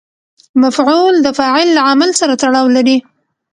مفعول 0.63 1.15
د 1.25 1.27
فاعل 1.37 1.67
له 1.77 1.81
عمل 1.89 2.09
سره 2.19 2.33
تړاو 2.41 2.67
لري. 2.75 2.97